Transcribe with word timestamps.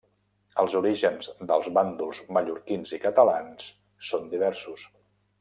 Els 0.61 0.77
orígens 0.77 1.29
dels 1.51 1.69
bàndols 1.79 2.23
mallorquins 2.39 2.95
i 2.99 3.01
catalans 3.05 3.69
són 4.09 4.27
diversos. 4.35 4.89